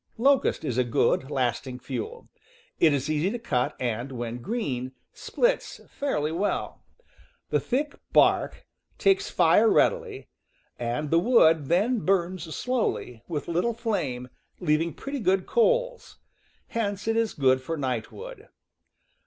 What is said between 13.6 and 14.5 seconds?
flame,